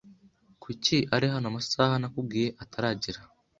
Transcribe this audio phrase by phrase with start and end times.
[0.63, 3.19] Kuki ari hano amasaha nakubwiye ataragera?